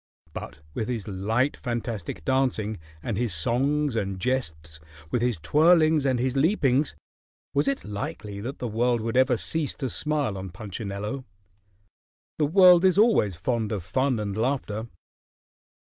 But 0.33 0.61
with 0.73 0.89
his 0.89 1.07
light, 1.07 1.55
fantastic 1.55 2.25
dancing, 2.25 2.79
and 3.03 3.17
his 3.17 3.35
songs 3.35 3.95
and 3.95 4.19
jests, 4.19 4.79
with 5.11 5.21
his 5.21 5.37
twirlings 5.37 6.07
and 6.07 6.17
his 6.19 6.35
leapings, 6.35 6.95
was 7.53 7.67
it 7.67 7.83
likely 7.85 8.41
that 8.41 8.57
the 8.57 8.67
world 8.67 9.01
would 9.01 9.15
ever 9.15 9.37
cease 9.37 9.75
to 9.75 9.91
smile 9.91 10.39
on 10.39 10.49
Punchinello? 10.49 11.23
The 12.39 12.47
world 12.47 12.83
is 12.83 12.97
always 12.97 13.35
fond 13.35 13.71
of 13.71 13.83
fun 13.83 14.19
and 14.19 14.35
laughter. 14.35 14.87